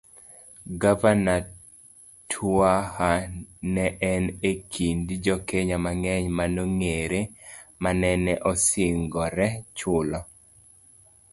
Gavana 0.81 1.35
Twaha 2.29 3.09
ne 3.73 3.85
en 4.11 4.23
e 4.49 4.51
kind 4.73 5.07
jokenya 5.25 5.77
mang'eny 5.85 6.27
manong'ere 6.37 7.21
manene 7.83 8.33
osingore 8.51 9.47
chulo 9.77 10.19